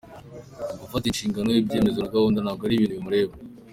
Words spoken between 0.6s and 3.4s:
Gufata inshingano, ibyemezo na gahunda ntabwo ari ibintu bimureba.